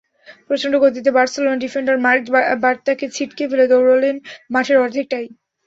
প্রচন্ড 0.47 0.75
গতিতে 0.83 1.09
Barcelona 1.17 1.57
defender 1.63 1.95
Mark 2.05 2.23
বার্ত্রাকে 2.63 3.05
ছিটকে 3.15 3.43
ফেলে 3.49 3.65
দৌড়ালেন 3.71 4.15
মাঠের 4.53 4.77
অর্ধেকটাই। 4.77 5.25